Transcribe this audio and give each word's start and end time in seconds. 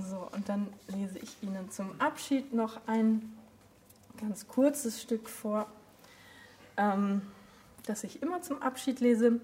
So, 0.00 0.28
und 0.32 0.48
dann 0.48 0.72
lese 0.88 1.18
ich 1.18 1.42
Ihnen 1.42 1.70
zum 1.70 2.00
Abschied 2.00 2.54
noch 2.54 2.80
ein 2.86 3.36
ganz 4.18 4.46
kurzes 4.48 5.02
Stück 5.02 5.28
vor, 5.28 5.66
ähm, 6.76 7.22
das 7.84 8.04
ich 8.04 8.22
immer 8.22 8.40
zum 8.42 8.62
Abschied 8.62 9.00
lese 9.00 9.40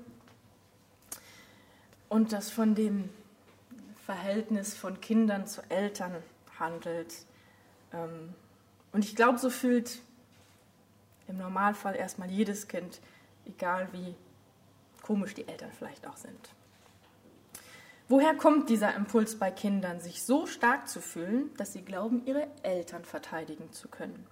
und 2.08 2.32
das 2.32 2.50
von 2.50 2.74
dem 2.74 3.11
Verhältnis 4.06 4.74
von 4.74 5.01
Kindern 5.01 5.47
zu 5.47 5.61
Eltern 5.71 6.15
handelt. 6.58 7.15
Ähm, 7.92 8.35
und 8.92 9.04
ich 9.04 9.15
glaube, 9.15 9.38
so 9.38 9.51
fühlt 9.51 10.01
im 11.26 11.37
Normalfall 11.37 11.94
erstmal 11.94 12.30
jedes 12.30 12.69
Kind, 12.69 13.01
egal 13.44 13.88
wie 13.92 14.15
komisch 15.03 15.35
die 15.35 15.46
Eltern 15.46 15.71
vielleicht 15.76 16.06
auch 16.06 16.16
sind. 16.16 16.51
Woher 18.11 18.34
kommt 18.34 18.70
dieser 18.70 18.95
Impuls 18.95 19.37
bei 19.37 19.51
Kindern, 19.51 20.01
sich 20.01 20.23
so 20.23 20.47
stark 20.47 20.89
zu 20.89 21.03
fühlen, 21.03 21.51
dass 21.59 21.75
sie 21.75 21.83
glauben, 21.83 22.23
ihre 22.25 22.47
Eltern 22.62 23.05
verteidigen 23.05 23.71
zu 23.71 23.89
können? 23.89 24.27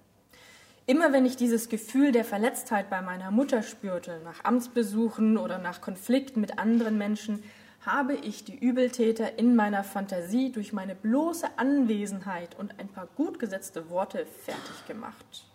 Immer 0.87 1.13
wenn 1.13 1.27
ich 1.27 1.35
dieses 1.35 1.69
Gefühl 1.69 2.11
der 2.11 2.25
Verletztheit 2.25 2.89
bei 2.89 3.03
meiner 3.03 3.29
Mutter 3.29 3.61
spürte, 3.61 4.19
nach 4.23 4.43
Amtsbesuchen 4.43 5.37
oder 5.37 5.59
nach 5.59 5.79
Konflikten 5.79 6.41
mit 6.41 6.57
anderen 6.57 6.97
Menschen, 6.97 7.43
habe 7.85 8.15
ich 8.15 8.43
die 8.43 8.57
Übeltäter 8.57 9.37
in 9.37 9.55
meiner 9.55 9.83
Fantasie 9.83 10.51
durch 10.51 10.73
meine 10.73 10.95
bloße 10.95 11.47
Anwesenheit 11.57 12.57
und 12.57 12.79
ein 12.79 12.87
paar 12.87 13.07
gut 13.15 13.37
gesetzte 13.37 13.91
Worte 13.91 14.25
fertig 14.25 14.87
gemacht. 14.87 15.45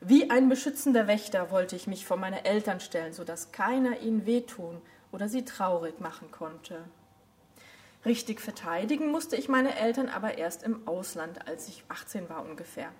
Wie 0.00 0.30
ein 0.30 0.48
beschützender 0.48 1.08
Wächter 1.08 1.50
wollte 1.50 1.76
ich 1.76 1.86
mich 1.86 2.06
vor 2.06 2.16
meine 2.16 2.46
Eltern 2.46 2.80
stellen, 2.80 3.12
so 3.12 3.24
dass 3.24 3.52
keiner 3.52 4.00
ihnen 4.00 4.24
wehtun 4.24 4.80
oder 5.12 5.28
sie 5.28 5.44
traurig 5.44 6.00
machen 6.00 6.30
konnte. 6.30 6.84
Richtig 8.08 8.40
verteidigen 8.40 9.10
musste 9.10 9.36
ich 9.36 9.50
meine 9.50 9.76
Eltern 9.76 10.08
aber 10.08 10.38
erst 10.38 10.62
im 10.62 10.88
Ausland, 10.88 11.46
als 11.46 11.68
ich 11.68 11.84
18 11.88 12.30
war 12.30 12.42
ungefähr. 12.42 12.90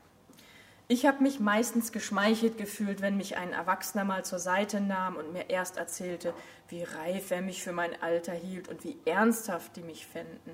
Ich 0.87 1.07
habe 1.07 1.23
mich 1.23 1.41
meistens 1.41 1.93
geschmeichelt 1.93 2.59
gefühlt, 2.59 3.01
wenn 3.01 3.17
mich 3.17 3.39
ein 3.39 3.55
Erwachsener 3.55 4.05
mal 4.05 4.27
zur 4.27 4.39
Seite 4.39 4.83
nahm 4.83 5.17
und 5.17 5.33
mir 5.33 5.49
erst 5.49 5.79
erzählte, 5.79 6.35
wie 6.69 6.83
reif 6.83 7.31
er 7.31 7.41
mich 7.41 7.63
für 7.63 7.73
mein 7.73 7.91
Alter 8.03 8.35
hielt 8.35 8.69
und 8.69 8.85
wie 8.85 8.99
ernsthaft 9.07 9.77
die 9.77 9.83
mich 9.83 10.07
fänden. 10.07 10.53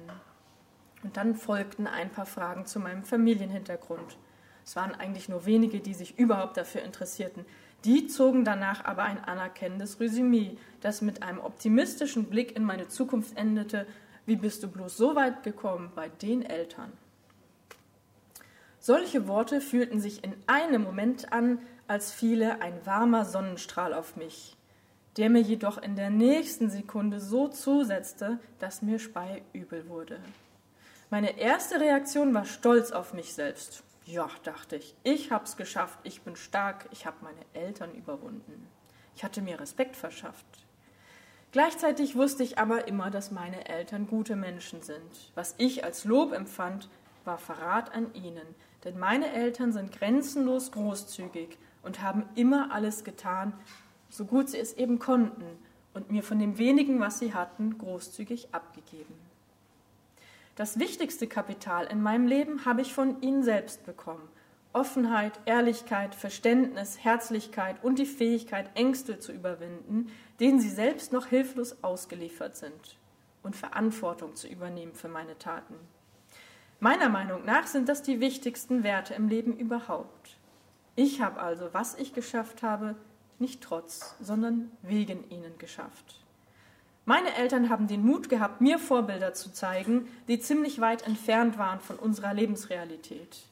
Und 1.03 1.17
dann 1.17 1.34
folgten 1.34 1.89
ein 1.89 2.11
paar 2.11 2.27
Fragen 2.27 2.64
zu 2.64 2.79
meinem 2.79 3.03
Familienhintergrund. 3.03 4.17
Es 4.64 4.77
waren 4.77 4.95
eigentlich 4.95 5.29
nur 5.29 5.47
wenige, 5.47 5.81
die 5.81 5.95
sich 5.95 6.17
überhaupt 6.17 6.57
dafür 6.57 6.83
interessierten. 6.83 7.45
Die 7.84 8.07
zogen 8.07 8.45
danach 8.45 8.84
aber 8.84 9.03
ein 9.03 9.23
anerkennendes 9.23 9.98
Resümee, 9.98 10.57
das 10.81 11.03
mit 11.03 11.25
einem 11.25 11.41
optimistischen 11.41 12.27
Blick 12.27 12.55
in 12.55 12.62
meine 12.62 12.86
Zukunft 12.86 13.36
endete. 13.36 13.86
Wie 14.27 14.36
bist 14.36 14.62
du 14.62 14.69
bloß 14.69 14.97
so 14.97 15.14
weit 15.14 15.42
gekommen 15.42 15.92
bei 15.94 16.08
den 16.08 16.42
Eltern? 16.42 16.92
Solche 18.78 19.28
Worte 19.28 19.61
fühlten 19.61 20.00
sich 20.00 20.25
in 20.25 20.34
einem 20.47 20.83
Moment 20.83 21.33
an, 21.33 21.58
als 21.86 22.12
fiele 22.12 22.61
ein 22.61 22.84
warmer 22.84 23.25
Sonnenstrahl 23.25 23.95
auf 23.95 24.17
mich, 24.17 24.56
der 25.17 25.30
mir 25.30 25.41
jedoch 25.41 25.78
in 25.78 25.97
der 25.97 26.11
nächsten 26.11 26.70
Sekunde 26.70 27.20
so 27.20 27.48
zusetzte, 27.48 28.39
dass 28.58 28.83
mir 28.83 28.98
speiübel 28.98 29.89
wurde. 29.89 30.19
Meine 31.11 31.39
erste 31.39 31.80
Reaktion 31.80 32.34
war 32.34 32.45
Stolz 32.45 32.91
auf 32.91 33.12
mich 33.12 33.34
selbst. 33.34 33.83
Ja, 34.06 34.28
dachte 34.42 34.77
ich, 34.77 34.95
ich 35.02 35.30
hab's 35.30 35.56
geschafft, 35.56 35.98
ich 36.02 36.22
bin 36.22 36.36
stark, 36.36 36.89
ich 36.91 37.06
habe 37.06 37.17
meine 37.22 37.67
Eltern 37.67 37.95
überwunden. 37.95 38.69
Ich 39.17 39.25
hatte 39.25 39.41
mir 39.41 39.61
Respekt 39.61 39.97
verschafft. 39.97 40.45
Gleichzeitig 41.55 42.17
wusste 42.17 42.43
ich 42.43 42.59
aber 42.59 42.89
immer, 42.89 43.13
dass 43.13 43.31
meine 43.31 43.69
Eltern 43.69 44.09
gute 44.09 44.35
Menschen 44.35 44.83
sind. 44.83 45.31
Was 45.37 45.55
ich 45.57 45.85
als 45.85 46.05
Lob 46.05 46.33
empfand, 46.33 46.89
war 47.25 47.39
Verrat 47.39 47.95
an 47.95 48.13
ihnen, 48.13 48.57
denn 48.83 48.99
meine 48.99 49.33
Eltern 49.33 49.73
sind 49.73 49.93
grenzenlos 49.93 50.73
großzügig 50.73 51.57
und 51.85 52.03
haben 52.03 52.25
immer 52.35 52.73
alles 52.73 53.05
getan, 53.05 53.53
so 54.09 54.25
gut 54.25 54.51
sie 54.51 54.59
es 54.59 54.73
eben 54.73 54.98
konnten, 54.98 55.45
und 55.93 56.11
mir 56.11 56.25
von 56.25 56.41
dem 56.41 56.59
wenigen, 56.59 56.98
was 56.98 57.20
sie 57.20 57.35
hatten, 57.35 57.79
großzügig 57.79 58.48
abgegeben. 58.51 59.14
Das 60.57 60.81
wichtigste 60.81 61.29
Kapital 61.29 61.87
in 61.87 62.03
meinem 62.03 62.27
Leben 62.27 62.64
habe 62.64 62.81
ich 62.81 62.93
von 62.93 63.23
ihnen 63.23 63.45
selbst 63.45 63.87
bekommen. 63.87 64.29
Offenheit, 64.73 65.39
Ehrlichkeit, 65.45 66.17
Verständnis, 66.17 66.98
Herzlichkeit 67.05 67.77
und 67.85 68.01
die 68.01 68.07
Fähigkeit, 68.07 68.70
Ängste 68.75 69.20
zu 69.20 69.31
überwinden, 69.31 70.11
denen 70.40 70.61
sie 70.61 70.70
selbst 70.70 71.12
noch 71.12 71.27
hilflos 71.27 71.83
ausgeliefert 71.83 72.56
sind, 72.56 72.98
und 73.42 73.55
Verantwortung 73.55 74.34
zu 74.34 74.48
übernehmen 74.48 74.95
für 74.95 75.08
meine 75.08 75.39
Taten. 75.39 75.74
Meiner 76.80 77.08
Meinung 77.08 77.45
nach 77.45 77.67
sind 77.67 77.89
das 77.89 78.02
die 78.02 78.20
wichtigsten 78.20 78.83
Werte 78.83 79.14
im 79.14 79.28
Leben 79.28 79.56
überhaupt. 79.56 80.36
Ich 80.96 81.20
habe 81.20 81.40
also, 81.40 81.68
was 81.72 81.95
ich 81.95 82.14
geschafft 82.14 82.62
habe, 82.62 82.96
nicht 83.39 83.62
trotz, 83.62 84.17
sondern 84.20 84.70
wegen 84.83 85.28
ihnen 85.30 85.58
geschafft. 85.58 86.20
Meine 87.05 87.34
Eltern 87.36 87.68
haben 87.68 87.86
den 87.86 88.05
Mut 88.05 88.28
gehabt, 88.28 88.61
mir 88.61 88.78
Vorbilder 88.78 89.34
zu 89.34 89.52
zeigen, 89.52 90.08
die 90.27 90.39
ziemlich 90.39 90.80
weit 90.80 91.06
entfernt 91.06 91.58
waren 91.58 91.80
von 91.80 91.96
unserer 91.96 92.33
Lebensrealität. 92.33 93.42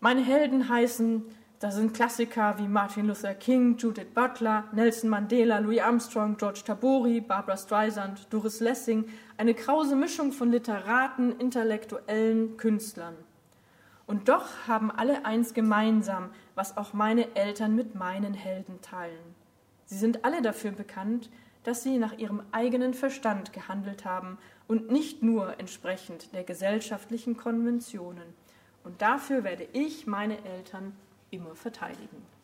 Meine 0.00 0.22
Helden 0.22 0.68
heißen 0.68 1.24
da 1.60 1.70
sind 1.70 1.92
Klassiker 1.92 2.58
wie 2.58 2.66
Martin 2.66 3.06
Luther 3.06 3.34
King, 3.34 3.76
Judith 3.76 4.14
Butler, 4.14 4.64
Nelson 4.72 5.10
Mandela, 5.10 5.58
Louis 5.58 5.80
Armstrong, 5.80 6.38
George 6.38 6.62
Tabori, 6.64 7.20
Barbara 7.20 7.58
Streisand, 7.58 8.26
Doris 8.30 8.60
Lessing, 8.60 9.04
eine 9.36 9.52
krause 9.52 9.94
Mischung 9.94 10.32
von 10.32 10.50
Literaten, 10.50 11.38
Intellektuellen, 11.38 12.56
Künstlern. 12.56 13.14
Und 14.06 14.30
doch 14.30 14.46
haben 14.66 14.90
alle 14.90 15.26
eins 15.26 15.52
gemeinsam, 15.52 16.30
was 16.54 16.78
auch 16.78 16.94
meine 16.94 17.36
Eltern 17.36 17.76
mit 17.76 17.94
meinen 17.94 18.32
Helden 18.32 18.80
teilen. 18.80 19.34
Sie 19.84 19.98
sind 19.98 20.24
alle 20.24 20.40
dafür 20.40 20.72
bekannt, 20.72 21.28
dass 21.62 21.82
sie 21.82 21.98
nach 21.98 22.16
ihrem 22.16 22.42
eigenen 22.52 22.94
Verstand 22.94 23.52
gehandelt 23.52 24.06
haben 24.06 24.38
und 24.66 24.90
nicht 24.90 25.22
nur 25.22 25.60
entsprechend 25.60 26.32
der 26.34 26.44
gesellschaftlichen 26.44 27.36
Konventionen. 27.36 28.32
Und 28.82 29.02
dafür 29.02 29.44
werde 29.44 29.68
ich 29.74 30.06
meine 30.06 30.42
Eltern 30.42 30.96
immer 31.30 31.54
verteidigen. 31.54 32.39